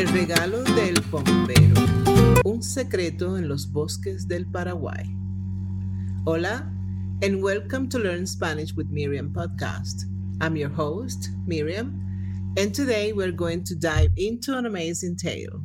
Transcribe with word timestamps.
El 0.00 0.08
regalo 0.08 0.64
del 0.64 0.98
bombero. 1.10 2.42
Un 2.46 2.62
secreto 2.62 3.36
en 3.36 3.50
los 3.50 3.70
bosques 3.70 4.26
del 4.26 4.46
Paraguay. 4.46 5.04
Hola, 6.24 6.72
and 7.22 7.42
welcome 7.42 7.86
to 7.86 7.98
Learn 7.98 8.26
Spanish 8.26 8.74
with 8.74 8.88
Miriam 8.88 9.30
podcast. 9.30 10.06
I'm 10.40 10.56
your 10.56 10.70
host, 10.70 11.28
Miriam, 11.46 12.00
and 12.56 12.74
today 12.74 13.12
we're 13.12 13.30
going 13.30 13.62
to 13.64 13.74
dive 13.74 14.10
into 14.16 14.56
an 14.56 14.64
amazing 14.64 15.16
tale. 15.16 15.60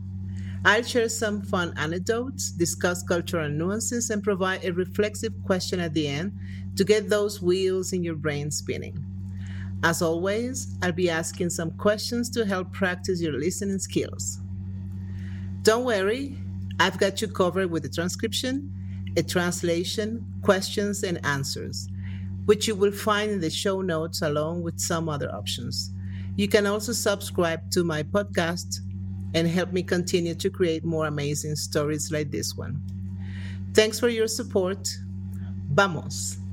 I'll 0.66 0.84
share 0.84 1.08
some 1.08 1.42
fun 1.42 1.74
anecdotes, 1.78 2.52
discuss 2.52 3.04
cultural 3.04 3.48
nuances, 3.48 4.10
and 4.10 4.22
provide 4.22 4.66
a 4.66 4.74
reflexive 4.74 5.32
question 5.46 5.80
at 5.80 5.94
the 5.94 6.10
end 6.10 6.34
to 6.76 6.84
get 6.84 7.08
those 7.08 7.42
wheels 7.42 7.94
in 7.94 8.04
your 8.04 8.16
brain 8.16 8.52
spinning. 8.52 9.15
As 9.84 10.02
always, 10.02 10.76
I'll 10.82 10.92
be 10.92 11.10
asking 11.10 11.50
some 11.52 11.72
questions 11.72 12.30
to 12.32 12.46
help 12.46 12.72
practice 12.74 13.22
your 13.22 13.34
listening 13.34 13.80
skills. 13.80 14.40
Don't 15.62 15.86
worry, 15.86 16.38
I've 16.80 16.98
got 16.98 17.22
you 17.22 17.28
covered 17.28 17.72
with 17.72 17.86
a 17.86 17.90
transcription, 17.90 18.72
a 19.18 19.24
translation, 19.24 20.26
questions, 20.42 21.04
and 21.04 21.24
answers, 21.26 21.88
which 22.46 22.68
you 22.68 22.76
will 22.76 22.92
find 22.92 23.32
in 23.32 23.40
the 23.40 23.50
show 23.50 23.82
notes 23.82 24.22
along 24.22 24.62
with 24.62 24.80
some 24.80 25.10
other 25.10 25.34
options. 25.34 25.92
You 26.36 26.48
can 26.48 26.66
also 26.66 26.92
subscribe 26.92 27.72
to 27.72 27.84
my 27.84 28.04
podcast 28.04 28.82
and 29.34 29.48
help 29.48 29.72
me 29.72 29.84
continue 29.84 30.36
to 30.36 30.50
create 30.50 30.84
more 30.84 31.08
amazing 31.08 31.56
stories 31.56 32.12
like 32.12 32.32
this 32.32 32.56
one. 32.56 32.82
Thanks 33.74 34.00
for 34.00 34.10
your 34.10 34.28
support. 34.28 34.88
Vamos! 35.72 36.45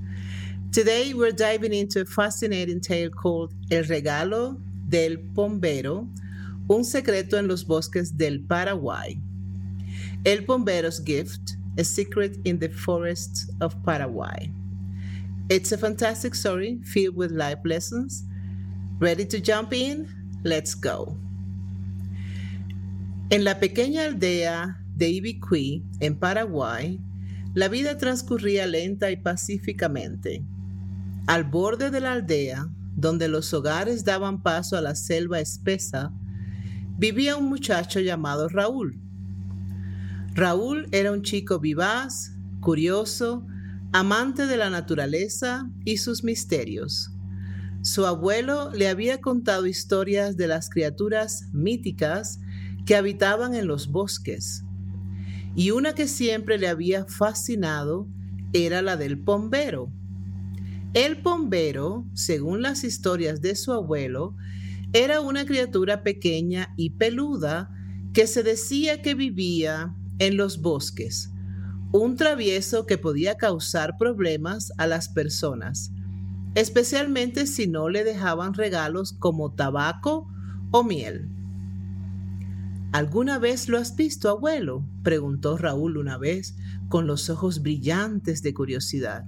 Today, 0.73 1.12
we're 1.12 1.33
diving 1.33 1.75
into 1.75 2.01
a 2.01 2.07
fascinating 2.07 2.81
tale 2.81 3.11
called 3.11 3.53
El 3.71 3.85
Regalo 3.85 4.59
del 4.89 5.19
Pombero, 5.19 6.09
un 6.67 6.83
secreto 6.83 7.37
en 7.37 7.47
los 7.47 7.62
bosques 7.62 8.17
del 8.17 8.39
Paraguay. 8.48 9.21
El 10.25 10.45
Pombero's 10.45 10.98
Gift, 10.98 11.56
a 11.77 11.84
secret 11.84 12.39
in 12.47 12.59
the 12.59 12.70
forests 12.70 13.50
of 13.61 13.77
Paraguay. 13.84 14.50
It's 15.50 15.73
a 15.73 15.77
fantastic 15.77 16.34
story 16.34 16.81
filled 16.84 17.17
with 17.17 17.33
life 17.33 17.59
lessons. 17.67 18.25
Ready 18.98 19.27
to 19.27 19.41
jump 19.41 19.75
in? 19.75 20.09
Let's 20.43 20.75
go. 20.75 21.19
En 23.31 23.45
la 23.45 23.56
pequeña 23.56 24.06
aldea 24.06 24.78
de 24.97 25.20
Ibicuí, 25.20 25.83
en 26.00 26.15
Paraguay, 26.15 26.98
la 27.53 27.69
vida 27.69 27.98
transcurría 27.98 28.67
lenta 28.67 29.11
y 29.11 29.17
pacíficamente. 29.17 30.43
Al 31.27 31.45
borde 31.45 31.91
de 31.91 32.01
la 32.01 32.12
aldea, 32.12 32.69
donde 32.97 33.28
los 33.28 33.55
hogares 33.55 34.05
daban 34.05 34.42
paso 34.42 34.77
a 34.77 34.81
la 34.81 34.97
selva 34.97 35.39
espesa, 35.39 36.12
vivía 36.98 37.37
un 37.37 37.48
muchacho 37.48 38.01
llamado 38.01 38.48
Raúl. 38.48 39.01
Raúl 40.34 40.89
era 40.91 41.12
un 41.12 41.23
chico 41.23 41.61
vivaz, 41.61 42.33
curioso, 42.61 43.47
amante 43.93 44.47
de 44.47 44.56
la 44.56 44.69
naturaleza 44.69 45.70
y 45.84 45.98
sus 45.98 46.25
misterios. 46.25 47.12
Su 47.83 48.05
abuelo 48.05 48.70
le 48.73 48.89
había 48.89 49.20
contado 49.20 49.67
historias 49.67 50.37
de 50.37 50.48
las 50.48 50.70
criaturas 50.70 51.48
míticas 51.53 52.41
que 52.84 52.97
habitaban 52.97 53.55
en 53.55 53.69
los 53.69 53.93
bosques, 53.93 54.65
y 55.55 55.70
una 55.70 55.95
que 55.95 56.09
siempre 56.09 56.59
le 56.59 56.67
había 56.67 57.05
fascinado 57.05 58.09
era 58.53 58.83
la 58.83 58.97
del 58.97 59.19
pombero 59.19 59.93
el 60.95 61.15
bombero, 61.15 62.05
según 62.12 62.61
las 62.61 62.85
historias 62.85 63.41
de 63.41 63.57
su 63.57 63.73
abuelo, 63.73 64.37
era 64.93 65.21
una 65.21 65.47
criatura 65.47 66.03
pequeña 66.03 66.75
y 66.77 66.91
peluda 66.91 67.71
que 68.12 68.27
se 68.27 68.43
decía 68.43 69.01
que 69.01 69.15
vivía 69.15 69.95
en 70.19 70.37
los 70.37 70.61
bosques, 70.61 71.31
un 71.93 72.17
travieso 72.17 72.84
que 72.84 72.99
podía 72.99 73.37
causar 73.37 73.97
problemas 73.99 74.72
a 74.77 74.87
las 74.87 75.09
personas, 75.09 75.93
especialmente 76.55 77.47
si 77.47 77.66
no 77.66 77.89
le 77.89 78.05
dejaban 78.05 78.53
regalos 78.53 79.15
como 79.15 79.53
tabaco 79.53 80.28
o 80.71 80.84
miel. 80.84 81.31
¿Alguna 82.93 83.39
vez 83.39 83.71
lo 83.71 83.78
has 83.78 83.97
visto, 83.97 84.28
abuelo? 84.28 84.84
preguntó 85.03 85.56
Raúl 85.56 85.97
una 85.97 86.19
vez, 86.19 86.55
con 86.91 87.06
los 87.06 87.31
ojos 87.31 87.62
brillantes 87.62 88.43
de 88.43 88.53
curiosidad. 88.53 89.25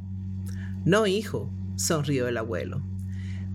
No, 0.84 1.06
hijo, 1.06 1.50
sonrió 1.76 2.28
el 2.28 2.36
abuelo. 2.36 2.82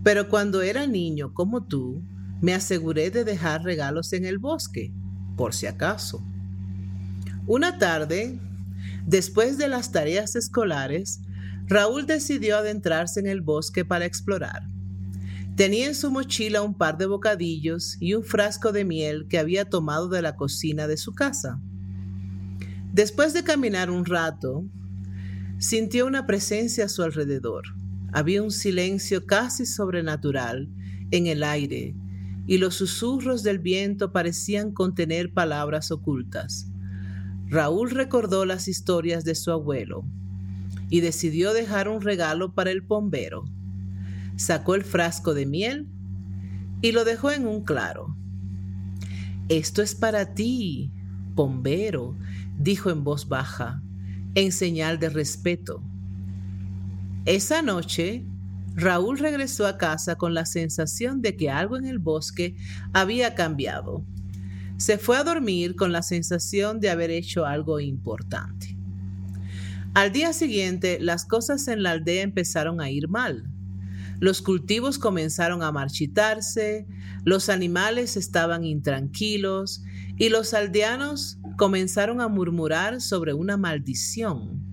Pero 0.04 0.30
cuando 0.30 0.62
era 0.62 0.88
niño 0.88 1.34
como 1.34 1.66
tú, 1.66 2.02
me 2.42 2.54
aseguré 2.54 3.12
de 3.12 3.24
dejar 3.24 3.64
regalos 3.64 4.14
en 4.14 4.26
el 4.26 4.38
bosque, 4.38 4.94
por 5.36 5.54
si 5.54 5.68
acaso. 5.68 6.24
Una 7.48 7.78
tarde, 7.78 8.40
después 9.06 9.58
de 9.58 9.68
las 9.68 9.92
tareas 9.92 10.36
escolares, 10.36 11.22
Raúl 11.68 12.06
decidió 12.06 12.58
adentrarse 12.58 13.20
en 13.20 13.28
el 13.28 13.42
bosque 13.42 13.86
para 13.86 14.06
explorar. 14.06 14.68
Tenía 15.56 15.88
en 15.88 15.96
su 15.96 16.10
mochila 16.10 16.62
un 16.62 16.74
par 16.74 16.98
de 16.98 17.06
bocadillos 17.06 17.98
y 18.00 18.14
un 18.14 18.24
frasco 18.24 18.72
de 18.72 18.86
miel 18.86 19.28
que 19.28 19.38
había 19.38 19.66
tomado 19.66 20.08
de 20.08 20.22
la 20.22 20.36
cocina 20.36 20.88
de 20.88 20.96
su 20.96 21.14
casa. 21.14 21.60
Después 22.94 23.34
de 23.34 23.44
caminar 23.44 23.92
un 23.92 24.06
rato, 24.06 24.66
Sintió 25.60 26.08
una 26.08 26.26
presencia 26.26 26.86
a 26.86 26.90
su 26.90 27.04
alrededor. 27.04 27.76
Había 28.12 28.42
un 28.42 28.52
silencio 28.52 29.26
casi 29.26 29.66
sobrenatural 29.66 30.70
en 31.12 31.28
el 31.28 31.44
aire 31.44 31.96
y 32.48 32.58
los 32.58 32.76
susurros 32.76 33.44
del 33.44 33.60
viento 33.60 34.12
parecían 34.12 34.72
contener 34.72 35.34
palabras 35.34 35.92
ocultas. 35.92 36.72
Raúl 37.48 37.92
recordó 37.92 38.46
las 38.46 38.68
historias 38.68 39.24
de 39.24 39.36
su 39.36 39.52
abuelo 39.52 40.04
y 40.90 41.02
decidió 41.02 41.54
dejar 41.54 41.88
un 41.88 42.02
regalo 42.02 42.54
para 42.54 42.72
el 42.72 42.82
bombero. 42.82 43.46
Sacó 44.36 44.76
el 44.76 44.84
frasco 44.84 45.34
de 45.34 45.46
miel 45.46 45.88
y 46.82 46.92
lo 46.92 47.06
dejó 47.06 47.32
en 47.32 47.46
un 47.46 47.64
claro. 47.64 48.16
Esto 49.50 49.82
es 49.82 49.96
para 49.96 50.34
ti, 50.34 50.92
bombero, 51.36 52.16
dijo 52.58 52.90
en 52.90 53.04
voz 53.04 53.28
baja 53.28 53.82
en 54.36 54.52
señal 54.52 55.00
de 55.00 55.10
respeto. 55.10 55.84
Esa 57.30 57.62
noche, 57.62 58.26
Raúl 58.74 59.20
regresó 59.20 59.68
a 59.68 59.78
casa 59.78 60.16
con 60.16 60.34
la 60.34 60.48
sensación 60.48 61.22
de 61.22 61.38
que 61.38 61.52
algo 61.52 61.78
en 61.78 61.86
el 61.86 62.00
bosque 62.00 62.56
había 62.92 63.36
cambiado. 63.36 64.04
Se 64.78 64.98
fue 64.98 65.16
a 65.16 65.24
dormir 65.24 65.76
con 65.76 65.92
la 65.92 66.02
sensación 66.02 66.80
de 66.80 66.90
haber 66.90 67.12
hecho 67.12 67.46
algo 67.46 67.80
importante. 67.80 68.76
Al 69.94 70.12
día 70.12 70.34
siguiente, 70.34 70.98
las 71.00 71.24
cosas 71.24 71.68
en 71.68 71.84
la 71.84 71.92
aldea 71.92 72.24
empezaron 72.24 72.82
a 72.82 72.90
ir 72.90 73.08
mal. 73.10 73.48
Los 74.20 74.42
cultivos 74.42 74.98
comenzaron 74.98 75.62
a 75.62 75.72
marchitarse, 75.72 76.88
los 77.26 77.50
animales 77.50 78.18
estaban 78.18 78.64
intranquilos 78.64 79.84
y 80.18 80.30
los 80.30 80.56
aldeanos 80.56 81.38
comenzaron 81.58 82.22
a 82.22 82.28
murmurar 82.28 83.02
sobre 83.02 83.36
una 83.36 83.56
maldición. 83.56 84.69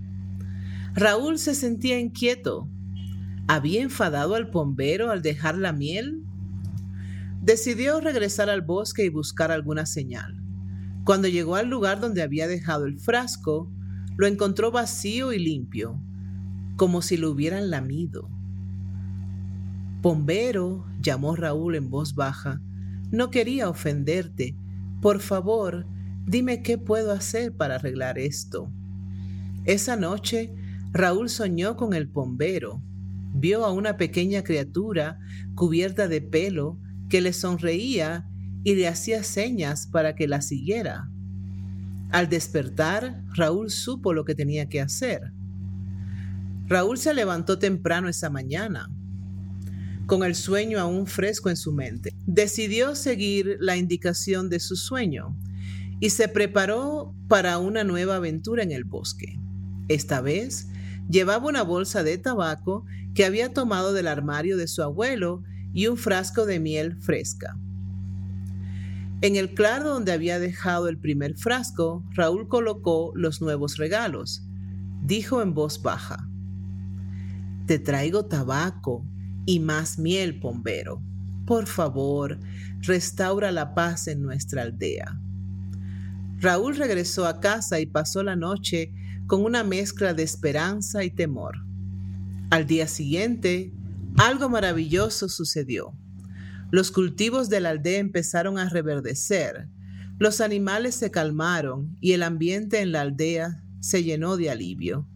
Raúl 0.96 1.38
se 1.38 1.54
sentía 1.54 2.00
inquieto. 2.00 2.70
¿Había 3.48 3.82
enfadado 3.82 4.34
al 4.34 4.46
bombero 4.46 5.10
al 5.10 5.20
dejar 5.20 5.58
la 5.58 5.74
miel? 5.74 6.22
Decidió 7.42 8.00
regresar 8.00 8.48
al 8.48 8.62
bosque 8.62 9.04
y 9.04 9.10
buscar 9.10 9.52
alguna 9.52 9.84
señal. 9.84 10.40
Cuando 11.04 11.28
llegó 11.28 11.56
al 11.56 11.68
lugar 11.68 12.00
donde 12.00 12.22
había 12.22 12.48
dejado 12.48 12.86
el 12.86 12.98
frasco, 12.98 13.70
lo 14.16 14.26
encontró 14.26 14.70
vacío 14.70 15.34
y 15.34 15.38
limpio, 15.38 16.00
como 16.76 17.02
si 17.02 17.18
lo 17.18 17.30
hubieran 17.30 17.68
lamido. 17.68 18.30
Bombero, 20.00 20.86
llamó 21.02 21.36
Raúl 21.36 21.74
en 21.74 21.90
voz 21.90 22.14
baja, 22.14 22.62
no 23.10 23.30
quería 23.30 23.68
ofenderte, 23.68 24.56
por 25.02 25.20
favor, 25.20 25.86
dime 26.24 26.62
qué 26.62 26.78
puedo 26.78 27.12
hacer 27.12 27.54
para 27.54 27.74
arreglar 27.74 28.18
esto. 28.18 28.72
Esa 29.66 29.96
noche, 29.96 30.54
Raúl 30.96 31.28
soñó 31.28 31.76
con 31.76 31.92
el 31.92 32.06
bombero. 32.06 32.82
Vio 33.34 33.66
a 33.66 33.72
una 33.72 33.98
pequeña 33.98 34.42
criatura 34.42 35.18
cubierta 35.54 36.08
de 36.08 36.22
pelo 36.22 36.80
que 37.10 37.20
le 37.20 37.34
sonreía 37.34 38.26
y 38.64 38.76
le 38.76 38.88
hacía 38.88 39.22
señas 39.22 39.86
para 39.86 40.14
que 40.14 40.26
la 40.26 40.40
siguiera. 40.40 41.10
Al 42.12 42.30
despertar, 42.30 43.22
Raúl 43.34 43.70
supo 43.70 44.14
lo 44.14 44.24
que 44.24 44.34
tenía 44.34 44.70
que 44.70 44.80
hacer. 44.80 45.32
Raúl 46.66 46.96
se 46.96 47.12
levantó 47.12 47.58
temprano 47.58 48.08
esa 48.08 48.30
mañana 48.30 48.90
con 50.06 50.22
el 50.22 50.34
sueño 50.34 50.80
aún 50.80 51.06
fresco 51.06 51.50
en 51.50 51.58
su 51.58 51.72
mente. 51.72 52.14
Decidió 52.26 52.94
seguir 52.94 53.58
la 53.60 53.76
indicación 53.76 54.48
de 54.48 54.60
su 54.60 54.76
sueño 54.76 55.36
y 56.00 56.08
se 56.08 56.28
preparó 56.28 57.14
para 57.28 57.58
una 57.58 57.84
nueva 57.84 58.16
aventura 58.16 58.62
en 58.62 58.72
el 58.72 58.84
bosque. 58.84 59.38
Esta 59.88 60.22
vez 60.22 60.68
llevaba 61.08 61.48
una 61.48 61.62
bolsa 61.62 62.02
de 62.02 62.18
tabaco 62.18 62.84
que 63.14 63.24
había 63.24 63.52
tomado 63.52 63.92
del 63.92 64.08
armario 64.08 64.56
de 64.56 64.68
su 64.68 64.82
abuelo 64.82 65.42
y 65.72 65.86
un 65.86 65.96
frasco 65.96 66.46
de 66.46 66.60
miel 66.60 66.96
fresca. 67.00 67.56
En 69.22 69.36
el 69.36 69.54
claro 69.54 69.88
donde 69.88 70.12
había 70.12 70.38
dejado 70.38 70.88
el 70.88 70.98
primer 70.98 71.36
frasco, 71.36 72.04
Raúl 72.12 72.48
colocó 72.48 73.12
los 73.14 73.40
nuevos 73.40 73.78
regalos. 73.78 74.42
Dijo 75.02 75.40
en 75.40 75.54
voz 75.54 75.82
baja, 75.82 76.28
Te 77.66 77.78
traigo 77.78 78.26
tabaco 78.26 79.06
y 79.46 79.60
más 79.60 79.98
miel, 79.98 80.38
pombero. 80.38 81.02
Por 81.46 81.66
favor, 81.66 82.40
restaura 82.80 83.52
la 83.52 83.74
paz 83.74 84.08
en 84.08 84.20
nuestra 84.20 84.62
aldea. 84.62 85.18
Raúl 86.38 86.76
regresó 86.76 87.26
a 87.26 87.40
casa 87.40 87.80
y 87.80 87.86
pasó 87.86 88.22
la 88.22 88.36
noche 88.36 88.92
con 89.26 89.44
una 89.44 89.64
mezcla 89.64 90.14
de 90.14 90.22
esperanza 90.22 91.04
y 91.04 91.10
temor. 91.10 91.64
Al 92.50 92.66
día 92.66 92.86
siguiente, 92.86 93.72
algo 94.16 94.48
maravilloso 94.48 95.28
sucedió. 95.28 95.92
Los 96.70 96.90
cultivos 96.90 97.48
de 97.48 97.60
la 97.60 97.70
aldea 97.70 97.98
empezaron 97.98 98.58
a 98.58 98.68
reverdecer, 98.68 99.68
los 100.18 100.40
animales 100.40 100.94
se 100.94 101.10
calmaron 101.10 101.96
y 102.00 102.12
el 102.12 102.22
ambiente 102.22 102.80
en 102.80 102.92
la 102.92 103.02
aldea 103.02 103.62
se 103.80 104.02
llenó 104.02 104.38
de 104.38 104.50
alivio. 104.50 105.06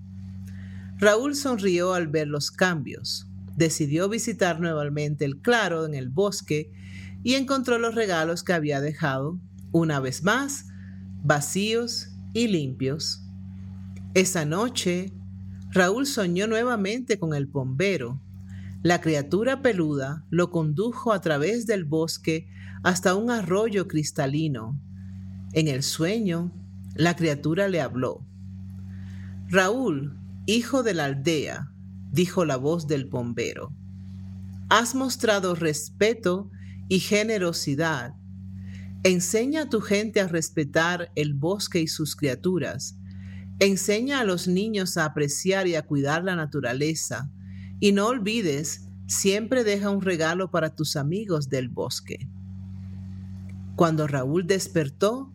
Raúl 0.99 1.35
sonrió 1.35 1.95
al 1.95 2.09
ver 2.09 2.29
los 2.29 2.51
cambios. 2.51 3.27
Decidió 3.57 4.11
visitar 4.11 4.61
nuevamente 4.61 5.25
el 5.25 5.39
claro 5.39 5.87
en 5.87 5.95
el 5.95 6.11
bosque 6.11 6.71
y 7.23 7.35
encontró 7.35 7.79
los 7.79 7.95
regalos 7.95 8.43
que 8.43 8.53
había 8.53 8.83
dejado, 8.83 9.41
una 9.73 10.01
vez 10.01 10.23
más, 10.23 10.67
vacíos 11.23 12.11
y 12.35 12.49
limpios. 12.49 13.23
Esa 14.15 14.45
noche, 14.45 15.12
Raúl 15.71 16.05
soñó 16.05 16.49
nuevamente 16.49 17.21
con 17.21 17.33
el 17.33 17.47
bombero. 17.47 18.21
La 18.83 19.01
criatura 19.01 19.62
peluda 19.62 20.25
lo 20.31 20.51
condujo 20.51 21.12
a 21.12 21.21
través 21.21 21.65
del 21.67 21.85
bosque 21.85 22.49
hasta 22.83 23.15
un 23.15 23.31
arroyo 23.31 23.87
cristalino. 23.87 24.77
En 25.53 25.69
el 25.69 25.85
sueño, 25.85 26.51
la 26.97 27.15
criatura 27.15 27.69
le 27.69 27.81
habló. 27.81 28.27
Raúl, 29.49 30.19
hijo 30.47 30.83
de 30.83 30.95
la 30.95 31.05
aldea, 31.05 31.71
dijo 32.11 32.45
la 32.45 32.57
voz 32.57 32.89
del 32.89 33.05
bombero, 33.05 33.73
has 34.71 34.97
mostrado 34.97 35.55
respeto 35.55 36.51
y 36.89 36.99
generosidad. 36.99 38.17
Enseña 39.05 39.62
a 39.62 39.69
tu 39.69 39.81
gente 39.81 40.21
a 40.21 40.27
respetar 40.27 41.12
el 41.15 41.35
bosque 41.35 41.81
y 41.81 41.87
sus 41.87 42.17
criaturas 42.17 42.97
Enseña 43.61 44.21
a 44.21 44.25
los 44.25 44.49
niños 44.49 44.97
a 44.97 45.05
apreciar 45.05 45.67
y 45.67 45.75
a 45.75 45.83
cuidar 45.83 46.25
la 46.25 46.35
naturaleza. 46.35 47.31
Y 47.79 47.93
no 47.93 48.07
olvides, 48.07 48.89
siempre 49.07 49.65
deja 49.65 49.91
un 49.91 50.01
regalo 50.01 50.51
para 50.51 50.75
tus 50.75 50.97
amigos 50.97 51.51
del 51.51 51.69
bosque. 51.69 52.27
Cuando 53.77 54.07
Raúl 54.07 54.47
despertó, 54.47 55.31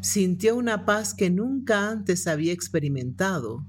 sintió 0.00 0.56
una 0.56 0.84
paz 0.84 1.14
que 1.14 1.30
nunca 1.30 1.88
antes 1.88 2.26
había 2.26 2.52
experimentado. 2.52 3.64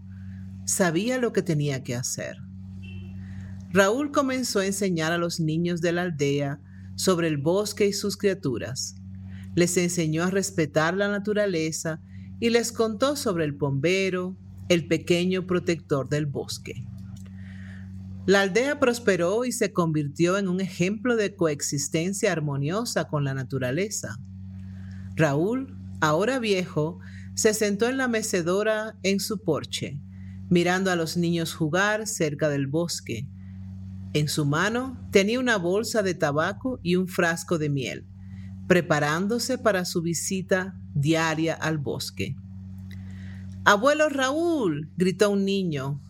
Sabía 0.66 1.20
lo 1.20 1.32
que 1.32 1.44
tenía 1.44 1.84
que 1.84 1.96
hacer. 1.96 2.38
Raúl 3.72 4.12
comenzó 4.12 4.60
a 4.60 4.66
enseñar 4.66 5.12
a 5.12 5.20
los 5.20 5.40
niños 5.40 5.82
de 5.82 5.92
la 5.92 6.02
aldea 6.02 6.60
sobre 6.96 7.28
el 7.28 7.38
bosque 7.38 7.86
y 7.86 7.94
sus 7.94 8.18
criaturas. 8.18 8.96
Les 9.54 9.78
enseñó 9.78 10.24
a 10.24 10.32
respetar 10.32 10.96
la 10.96 11.10
naturaleza 11.10 12.02
y 12.40 12.50
les 12.50 12.72
contó 12.72 13.16
sobre 13.16 13.46
el 13.46 13.52
bombero, 13.54 14.36
el 14.70 14.88
pequeño 14.88 15.46
protector 15.46 16.10
del 16.10 16.26
bosque. 16.26 16.86
La 18.26 18.42
aldea 18.42 18.80
prosperó 18.80 19.44
y 19.44 19.52
se 19.52 19.74
convirtió 19.74 20.38
en 20.38 20.48
un 20.48 20.62
ejemplo 20.62 21.18
de 21.18 21.36
coexistencia 21.36 22.32
armoniosa 22.32 23.10
con 23.10 23.26
la 23.26 23.34
naturaleza. 23.34 24.18
Raúl, 25.16 25.78
ahora 26.00 26.40
viejo, 26.40 27.00
se 27.36 27.54
sentó 27.54 27.90
en 27.90 27.98
la 27.98 28.08
mecedora 28.08 28.96
en 29.04 29.20
su 29.20 29.42
porche, 29.42 30.00
mirando 30.50 30.90
a 30.90 30.96
los 30.96 31.18
niños 31.18 31.54
jugar 31.54 32.08
cerca 32.08 32.48
del 32.48 32.68
bosque. 32.68 33.28
En 34.14 34.30
su 34.30 34.46
mano 34.46 34.98
tenía 35.12 35.40
una 35.40 35.58
bolsa 35.58 36.02
de 36.02 36.14
tabaco 36.14 36.80
y 36.82 36.96
un 36.96 37.08
frasco 37.08 37.58
de 37.58 37.70
miel, 37.70 38.08
preparándose 38.68 39.58
para 39.58 39.86
su 39.86 40.02
visita 40.02 40.80
diaria 40.94 41.54
al 41.54 41.78
bosque. 41.78 42.36
Abuelo 43.66 44.10
Raúl, 44.10 44.90
gritó 44.98 45.30
un 45.30 45.46
niño, 45.46 46.02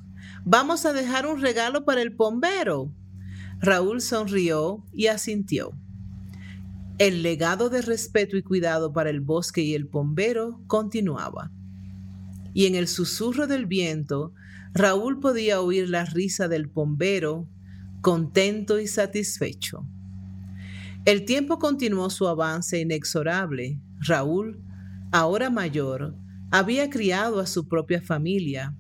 vamos 0.44 0.86
a 0.86 0.94
dejar 0.94 1.28
un 1.28 1.40
regalo 1.42 1.86
para 1.86 2.02
el 2.02 2.10
bombero. 2.10 2.92
Raúl 3.60 4.02
sonrió 4.02 4.84
y 4.92 5.08
asintió. 5.08 5.72
El 6.98 7.24
legado 7.24 7.70
de 7.70 7.82
respeto 7.82 8.38
y 8.38 8.44
cuidado 8.44 8.94
para 8.94 9.10
el 9.10 9.22
bosque 9.22 9.62
y 9.62 9.74
el 9.74 9.86
bombero 9.86 10.62
continuaba. 10.68 11.52
Y 12.54 12.68
en 12.68 12.76
el 12.76 12.88
susurro 12.88 13.48
del 13.48 13.66
viento, 13.66 14.34
Raúl 14.74 15.20
podía 15.20 15.62
oír 15.62 15.90
la 15.90 16.06
risa 16.06 16.48
del 16.48 16.68
bombero, 16.68 17.48
contento 18.02 18.80
y 18.80 18.88
satisfecho. 18.88 19.88
El 21.06 21.26
tiempo 21.26 21.60
continuó 21.60 22.10
su 22.10 22.28
avance 22.28 22.80
inexorable. 22.80 23.80
Raúl 24.00 24.64
ahora 25.14 25.52
mayor, 25.52 26.16
había 26.50 26.90
criado 26.90 27.40
a 27.40 27.46
su 27.46 27.68
propia 27.68 28.02
familia, 28.02 28.76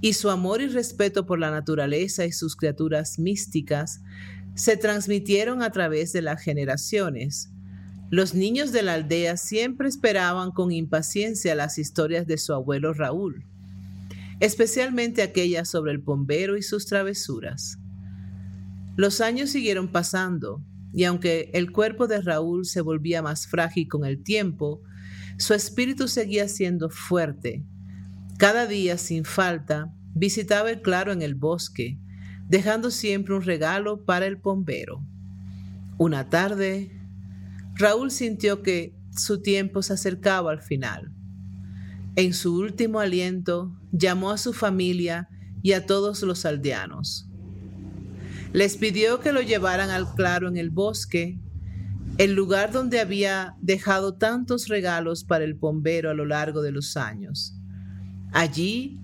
y 0.00 0.12
su 0.12 0.30
amor 0.30 0.62
y 0.62 0.68
respeto 0.68 1.26
por 1.26 1.40
la 1.40 1.50
naturaleza 1.50 2.24
y 2.24 2.32
sus 2.32 2.54
criaturas 2.54 3.18
místicas 3.18 4.00
se 4.54 4.76
transmitieron 4.76 5.62
a 5.62 5.70
través 5.70 6.12
de 6.12 6.22
las 6.22 6.40
generaciones. 6.40 7.50
Los 8.10 8.32
niños 8.32 8.70
de 8.70 8.84
la 8.84 8.94
aldea 8.94 9.36
siempre 9.36 9.88
esperaban 9.88 10.52
con 10.52 10.70
impaciencia 10.70 11.56
las 11.56 11.78
historias 11.78 12.28
de 12.28 12.38
su 12.38 12.54
abuelo 12.54 12.94
Raúl, 12.94 13.44
especialmente 14.38 15.22
aquellas 15.22 15.68
sobre 15.68 15.90
el 15.90 15.98
bombero 15.98 16.56
y 16.56 16.62
sus 16.62 16.86
travesuras. 16.86 17.78
Los 18.94 19.20
años 19.20 19.50
siguieron 19.50 19.88
pasando, 19.88 20.62
y 20.96 21.04
aunque 21.04 21.50
el 21.52 21.72
cuerpo 21.72 22.06
de 22.06 22.22
Raúl 22.22 22.64
se 22.64 22.80
volvía 22.80 23.20
más 23.20 23.46
frágil 23.46 23.86
con 23.86 24.06
el 24.06 24.22
tiempo, 24.22 24.80
su 25.36 25.52
espíritu 25.52 26.08
seguía 26.08 26.48
siendo 26.48 26.88
fuerte. 26.88 27.62
Cada 28.38 28.66
día, 28.66 28.96
sin 28.96 29.26
falta, 29.26 29.92
visitaba 30.14 30.70
el 30.70 30.80
claro 30.80 31.12
en 31.12 31.20
el 31.20 31.34
bosque, 31.34 31.98
dejando 32.48 32.90
siempre 32.90 33.34
un 33.34 33.42
regalo 33.42 34.06
para 34.06 34.24
el 34.24 34.36
bombero. 34.36 35.04
Una 35.98 36.30
tarde, 36.30 36.98
Raúl 37.74 38.10
sintió 38.10 38.62
que 38.62 38.96
su 39.14 39.42
tiempo 39.42 39.82
se 39.82 39.92
acercaba 39.92 40.50
al 40.50 40.62
final. 40.62 41.12
En 42.14 42.32
su 42.32 42.58
último 42.58 43.00
aliento, 43.00 43.78
llamó 43.92 44.30
a 44.30 44.38
su 44.38 44.54
familia 44.54 45.28
y 45.62 45.72
a 45.72 45.84
todos 45.84 46.22
los 46.22 46.46
aldeanos. 46.46 47.25
Les 48.52 48.76
pidió 48.76 49.20
que 49.20 49.32
lo 49.32 49.42
llevaran 49.42 49.90
al 49.90 50.14
claro 50.14 50.48
en 50.48 50.56
el 50.56 50.70
bosque 50.70 51.38
el 52.18 52.34
lugar 52.34 52.72
donde 52.72 53.00
había 53.00 53.56
dejado 53.60 54.14
tantos 54.14 54.68
regalos 54.68 55.24
para 55.24 55.44
el 55.44 55.54
bombero 55.54 56.10
a 56.10 56.14
lo 56.14 56.24
largo 56.24 56.62
de 56.62 56.72
los 56.72 56.96
años. 56.96 57.60
Allí, 58.32 58.98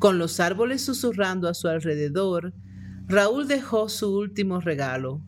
con 0.00 0.18
los 0.18 0.40
árboles 0.40 0.82
susurrando 0.82 1.48
a 1.48 1.54
su 1.54 1.68
alrededor, 1.68 2.54
Raúl 3.06 3.46
dejó 3.46 3.88
su 3.88 4.16
último 4.16 4.60
regalo, 4.60 5.24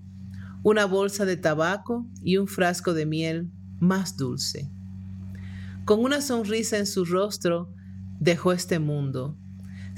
una 0.64 0.84
bolsa 0.84 1.24
de 1.24 1.36
tabaco 1.36 2.08
y 2.22 2.38
un 2.38 2.48
frasco 2.48 2.92
de 2.92 3.06
miel 3.06 3.52
más 3.78 4.16
dulce. 4.16 4.68
Con 5.84 6.00
una 6.00 6.20
sonrisa 6.20 6.76
en 6.76 6.86
su 6.86 7.04
rostro, 7.04 7.72
dejó 8.18 8.52
este 8.52 8.80
mundo, 8.80 9.38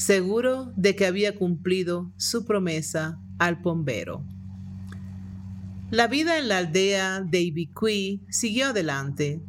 seguro 0.00 0.72
de 0.76 0.96
que 0.96 1.04
había 1.04 1.36
cumplido 1.36 2.10
su 2.16 2.46
promesa 2.46 3.20
al 3.38 3.56
bombero. 3.56 4.24
La 5.90 6.06
vida 6.06 6.38
en 6.38 6.48
la 6.48 6.56
aldea 6.56 7.20
de 7.20 7.42
Ibicuí 7.42 8.22
siguió 8.30 8.68
adelante, 8.68 9.42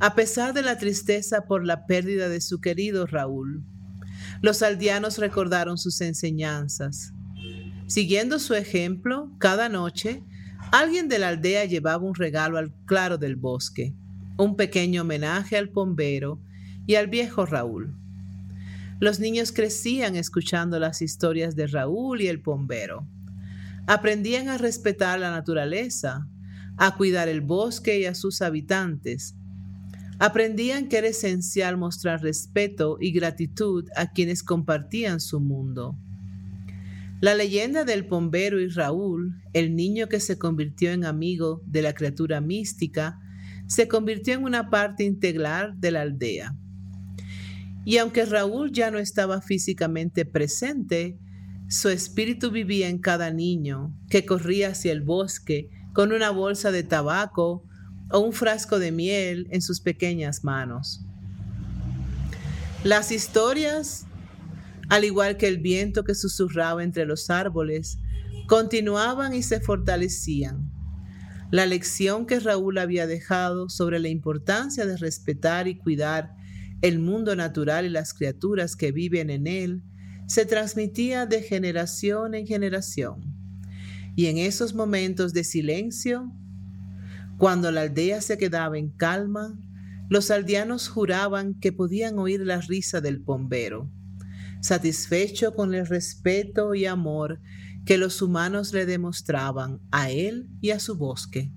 a 0.00 0.14
pesar 0.14 0.54
de 0.54 0.62
la 0.62 0.78
tristeza 0.78 1.42
por 1.42 1.66
la 1.66 1.84
pérdida 1.84 2.30
de 2.30 2.40
su 2.40 2.58
querido 2.58 3.04
Raúl. 3.04 3.62
Los 4.40 4.62
aldeanos 4.62 5.18
recordaron 5.18 5.76
sus 5.76 6.00
enseñanzas. 6.00 7.12
Siguiendo 7.86 8.38
su 8.38 8.54
ejemplo, 8.54 9.30
cada 9.36 9.68
noche 9.68 10.22
alguien 10.72 11.08
de 11.10 11.18
la 11.18 11.28
aldea 11.28 11.66
llevaba 11.66 12.02
un 12.02 12.14
regalo 12.14 12.56
al 12.56 12.72
claro 12.86 13.18
del 13.18 13.36
bosque, 13.36 13.94
un 14.38 14.56
pequeño 14.56 15.02
homenaje 15.02 15.58
al 15.58 15.66
bombero 15.66 16.40
y 16.86 16.94
al 16.94 17.08
viejo 17.08 17.44
Raúl. 17.44 17.94
Los 19.00 19.20
niños 19.20 19.52
crecían 19.52 20.16
escuchando 20.16 20.78
las 20.78 21.02
historias 21.02 21.54
de 21.56 21.66
Raúl 21.66 22.20
y 22.20 22.28
el 22.28 22.38
bombero 22.38 23.06
aprendían 23.88 24.50
a 24.50 24.58
respetar 24.58 25.18
la 25.18 25.30
naturaleza, 25.30 26.28
a 26.76 26.94
cuidar 26.94 27.26
el 27.28 27.40
bosque 27.40 27.98
y 27.98 28.04
a 28.04 28.14
sus 28.14 28.42
habitantes. 28.42 29.34
Aprendían 30.18 30.88
que 30.88 30.98
era 30.98 31.08
esencial 31.08 31.78
mostrar 31.78 32.20
respeto 32.20 32.98
y 33.00 33.12
gratitud 33.12 33.86
a 33.96 34.12
quienes 34.12 34.42
compartían 34.42 35.20
su 35.20 35.40
mundo. 35.40 35.96
La 37.22 37.34
leyenda 37.34 37.84
del 37.84 38.02
bombero 38.02 38.60
y 38.60 38.68
Raúl, 38.68 39.40
el 39.54 39.74
niño 39.74 40.06
que 40.08 40.20
se 40.20 40.36
convirtió 40.36 40.92
en 40.92 41.06
amigo 41.06 41.62
de 41.64 41.80
la 41.80 41.94
criatura 41.94 42.42
mística, 42.42 43.18
se 43.66 43.88
convirtió 43.88 44.34
en 44.34 44.44
una 44.44 44.68
parte 44.68 45.02
integral 45.02 45.80
de 45.80 45.90
la 45.92 46.02
aldea. 46.02 46.54
Y 47.84 47.98
aunque 47.98 48.24
Raúl 48.24 48.72
ya 48.72 48.90
no 48.90 48.98
estaba 48.98 49.40
físicamente 49.40 50.24
presente, 50.24 51.18
su 51.68 51.88
espíritu 51.88 52.50
vivía 52.50 52.88
en 52.88 52.98
cada 52.98 53.30
niño 53.30 53.94
que 54.10 54.24
corría 54.26 54.70
hacia 54.70 54.92
el 54.92 55.02
bosque 55.02 55.70
con 55.92 56.12
una 56.12 56.30
bolsa 56.30 56.70
de 56.70 56.82
tabaco 56.82 57.64
o 58.10 58.18
un 58.20 58.32
frasco 58.32 58.78
de 58.78 58.92
miel 58.92 59.46
en 59.50 59.62
sus 59.62 59.80
pequeñas 59.80 60.44
manos. 60.44 61.04
Las 62.84 63.10
historias 63.10 64.06
al 64.88 65.04
igual 65.04 65.36
que 65.36 65.46
el 65.46 65.58
viento 65.58 66.04
que 66.04 66.14
susurraba 66.14 66.82
entre 66.82 67.04
los 67.04 67.30
árboles, 67.30 67.98
continuaban 68.46 69.34
y 69.34 69.42
se 69.42 69.60
fortalecían. 69.60 70.72
La 71.50 71.66
lección 71.66 72.26
que 72.26 72.40
Raúl 72.40 72.78
había 72.78 73.06
dejado 73.06 73.68
sobre 73.68 73.98
la 73.98 74.08
importancia 74.08 74.86
de 74.86 74.96
respetar 74.96 75.68
y 75.68 75.78
cuidar 75.78 76.34
el 76.82 76.98
mundo 76.98 77.34
natural 77.36 77.86
y 77.86 77.88
las 77.88 78.14
criaturas 78.14 78.76
que 78.76 78.92
viven 78.92 79.30
en 79.30 79.46
él 79.46 79.82
se 80.26 80.44
transmitía 80.46 81.26
de 81.26 81.42
generación 81.42 82.34
en 82.34 82.46
generación. 82.46 83.34
Y 84.14 84.26
en 84.26 84.38
esos 84.38 84.74
momentos 84.74 85.32
de 85.32 85.44
silencio, 85.44 86.32
cuando 87.38 87.70
la 87.70 87.82
aldea 87.82 88.20
se 88.20 88.36
quedaba 88.36 88.78
en 88.78 88.90
calma, 88.90 89.58
los 90.08 90.30
aldeanos 90.30 90.88
juraban 90.88 91.54
que 91.54 91.72
podían 91.72 92.18
oír 92.18 92.40
la 92.40 92.60
risa 92.60 93.00
del 93.00 93.18
bombero 93.18 93.90
satisfecho 94.60 95.54
con 95.54 95.74
el 95.74 95.86
respeto 95.86 96.74
y 96.74 96.86
amor 96.86 97.40
que 97.84 97.98
los 97.98 98.20
humanos 98.22 98.72
le 98.72 98.86
demostraban 98.86 99.80
a 99.90 100.10
él 100.10 100.48
y 100.60 100.70
a 100.70 100.80
su 100.80 100.96
bosque. 100.96 101.52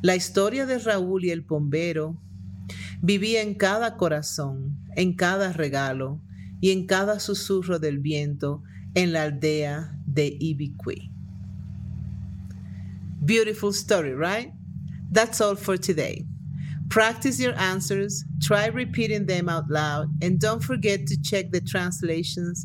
La 0.00 0.16
historia 0.16 0.66
de 0.66 0.78
Raúl 0.78 1.24
y 1.24 1.30
el 1.30 1.42
bombero 1.42 2.20
vivía 3.02 3.42
en 3.42 3.54
cada 3.54 3.96
corazón, 3.96 4.78
en 4.96 5.14
cada 5.14 5.52
regalo 5.52 6.20
y 6.60 6.70
en 6.70 6.86
cada 6.86 7.20
susurro 7.20 7.78
del 7.78 7.98
viento 7.98 8.62
en 8.94 9.12
la 9.12 9.24
aldea 9.24 9.98
de 10.06 10.36
Ibiqui. 10.40 11.10
Beautiful 13.24 13.72
story, 13.72 14.14
right? 14.14 14.52
That's 15.10 15.40
all 15.40 15.56
for 15.56 15.76
today. 15.76 16.26
Practice 16.88 17.40
your 17.40 17.54
answers, 17.58 18.24
try 18.40 18.66
repeating 18.66 19.26
them 19.26 19.48
out 19.48 19.68
loud, 19.70 20.08
and 20.22 20.38
don't 20.38 20.62
forget 20.62 21.06
to 21.06 21.16
check 21.22 21.50
the 21.50 21.60
translations 21.60 22.64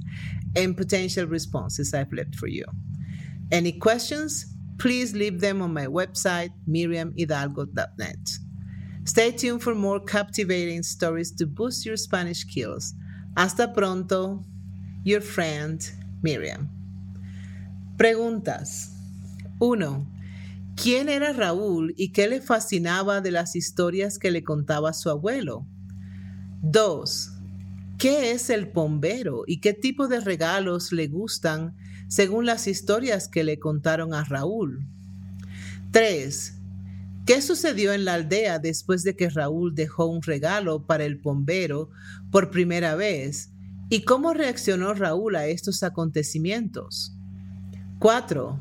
and 0.56 0.76
potential 0.76 1.26
responses 1.26 1.94
I've 1.94 2.12
left 2.12 2.36
for 2.36 2.48
you. 2.48 2.66
Any 3.52 3.72
questions? 3.72 4.46
Please 4.78 5.16
leave 5.16 5.42
them 5.42 5.62
on 5.62 5.74
my 5.74 5.88
website, 5.88 6.52
miriamhidalgo.net. 6.68 8.40
Stay 9.10 9.32
tuned 9.32 9.64
for 9.64 9.74
more 9.74 10.00
captivating 10.00 10.84
stories 10.84 11.32
to 11.32 11.48
boost 11.48 11.84
your 11.84 11.98
Spanish 11.98 12.42
skills. 12.42 12.94
Hasta 13.36 13.68
pronto, 13.74 14.46
your 15.04 15.20
friend 15.20 15.82
Miriam. 16.22 16.70
Preguntas. 17.98 18.92
1. 19.58 20.06
¿Quién 20.76 21.10
era 21.10 21.34
Raúl 21.34 21.96
y 21.98 22.10
qué 22.10 22.28
le 22.28 22.40
fascinaba 22.40 23.20
de 23.20 23.32
las 23.32 23.56
historias 23.56 24.20
que 24.20 24.30
le 24.30 24.44
contaba 24.44 24.94
su 24.94 25.10
abuelo? 25.10 25.66
2. 26.62 27.32
¿Qué 27.98 28.30
es 28.30 28.52
el 28.52 28.68
bombero 28.68 29.42
y 29.48 29.60
qué 29.60 29.74
tipo 29.74 30.08
de 30.08 30.20
regalos 30.20 30.92
le 30.92 31.08
gustan 31.08 31.76
según 32.10 32.46
las 32.46 32.68
historias 32.68 33.28
que 33.28 33.44
le 33.44 33.58
contaron 33.58 34.14
a 34.14 34.24
Raúl? 34.24 34.86
3. 35.90 36.59
¿Qué 37.30 37.44
sucedió 37.44 37.94
en 37.94 38.06
la 38.06 38.16
aldea 38.16 38.58
después 38.58 39.04
de 39.04 39.16
que 39.16 39.30
Raúl 39.30 39.76
dejó 39.76 40.08
un 40.08 40.24
regalo 40.24 40.88
para 40.88 41.06
el 41.06 41.18
bombero 41.18 41.92
por 42.32 42.50
primera 42.50 42.96
vez? 42.96 43.52
¿Y 43.88 44.02
cómo 44.02 44.34
reaccionó 44.34 44.96
Raúl 44.96 45.36
a 45.36 45.46
estos 45.46 45.84
acontecimientos? 45.84 47.16
4. 48.00 48.60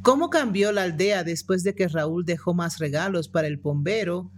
¿Cómo 0.00 0.30
cambió 0.30 0.72
la 0.72 0.84
aldea 0.84 1.24
después 1.24 1.62
de 1.62 1.74
que 1.74 1.88
Raúl 1.88 2.24
dejó 2.24 2.54
más 2.54 2.78
regalos 2.78 3.28
para 3.28 3.48
el 3.48 3.58
bombero 3.58 4.32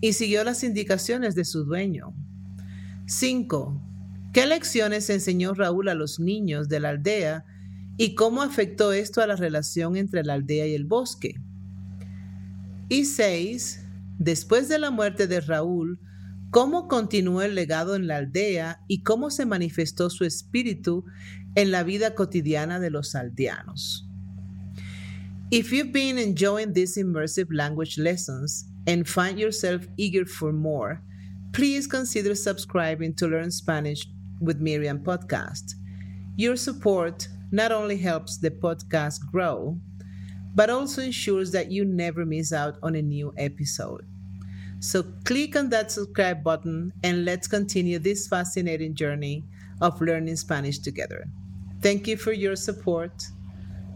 y 0.00 0.14
siguió 0.14 0.42
las 0.42 0.64
indicaciones 0.64 1.36
de 1.36 1.44
su 1.44 1.64
dueño? 1.64 2.12
5. 3.06 3.80
¿Qué 4.32 4.46
lecciones 4.46 5.08
enseñó 5.10 5.54
Raúl 5.54 5.88
a 5.90 5.94
los 5.94 6.18
niños 6.18 6.68
de 6.68 6.80
la 6.80 6.88
aldea 6.88 7.44
y 7.98 8.16
cómo 8.16 8.42
afectó 8.42 8.92
esto 8.92 9.20
a 9.20 9.28
la 9.28 9.36
relación 9.36 9.96
entre 9.96 10.24
la 10.24 10.32
aldea 10.32 10.66
y 10.66 10.74
el 10.74 10.86
bosque? 10.86 11.36
Y 12.94 13.06
6. 13.06 13.80
Después 14.20 14.68
de 14.68 14.78
la 14.78 14.92
muerte 14.92 15.26
de 15.26 15.40
Raúl, 15.40 15.98
¿cómo 16.52 16.86
continuó 16.86 17.42
el 17.42 17.56
legado 17.56 17.96
en 17.96 18.06
la 18.06 18.18
aldea 18.18 18.84
y 18.86 19.02
cómo 19.02 19.30
se 19.30 19.46
manifestó 19.46 20.10
su 20.10 20.24
espíritu 20.24 21.04
en 21.56 21.72
la 21.72 21.82
vida 21.82 22.14
cotidiana 22.14 22.78
de 22.78 22.90
los 22.90 23.16
aldeanos? 23.16 24.08
If 25.50 25.72
you've 25.72 25.90
been 25.90 26.18
enjoying 26.18 26.72
these 26.72 26.96
immersive 26.96 27.48
language 27.50 27.98
lessons 27.98 28.66
and 28.86 29.08
find 29.08 29.40
yourself 29.40 29.88
eager 29.96 30.24
for 30.24 30.52
more, 30.52 31.02
please 31.50 31.88
consider 31.88 32.36
subscribing 32.36 33.12
to 33.16 33.26
Learn 33.26 33.50
Spanish 33.50 34.08
with 34.40 34.60
Miriam 34.60 35.00
podcast. 35.00 35.74
Your 36.36 36.54
support 36.56 37.26
not 37.50 37.72
only 37.72 37.96
helps 37.96 38.38
the 38.38 38.52
podcast 38.52 39.18
grow, 39.32 39.80
but 40.54 40.70
also 40.70 41.02
ensures 41.02 41.52
that 41.52 41.70
you 41.70 41.84
never 41.84 42.24
miss 42.24 42.52
out 42.52 42.78
on 42.82 42.94
a 42.94 43.02
new 43.02 43.32
episode. 43.36 44.06
So 44.80 45.02
click 45.24 45.56
on 45.56 45.70
that 45.70 45.90
subscribe 45.90 46.44
button 46.44 46.92
and 47.02 47.24
let's 47.24 47.48
continue 47.48 47.98
this 47.98 48.28
fascinating 48.28 48.94
journey 48.94 49.44
of 49.80 50.00
learning 50.00 50.36
Spanish 50.36 50.78
together. 50.78 51.26
Thank 51.80 52.06
you 52.08 52.16
for 52.16 52.32
your 52.32 52.56
support. 52.56 53.24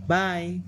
Bye. 0.06 0.62